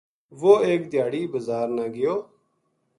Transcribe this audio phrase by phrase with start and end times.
[0.41, 2.15] وہ ایک دھیاڑی بزار نا گیو